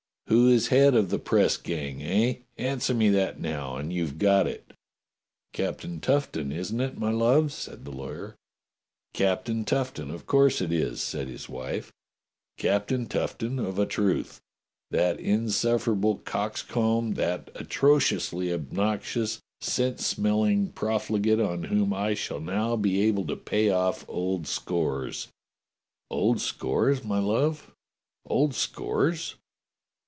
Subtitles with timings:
[0.29, 4.47] ^Mio is head of the press gang, eh.^ Answer me that now, and you've got
[4.47, 4.71] it.""
[5.51, 8.37] Captain Tuff ton, isn't it, my love.^" said the lawyer.
[9.13, 11.91] "Captain Tuffton, of course it is," said his wife.
[12.57, 14.39] "Captain Tuffton of a truth.
[14.89, 22.39] That insufferable cox comb, that atrociously obnoxious scent smelling prof ligate on whom I shall
[22.39, 25.27] now be able to pay off old scores."
[25.83, 27.75] '* Old scores, my love?
[28.25, 29.35] Old scores